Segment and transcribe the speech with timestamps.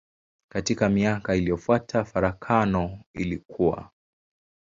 [0.51, 3.89] Katika miaka iliyofuata farakano ilikua.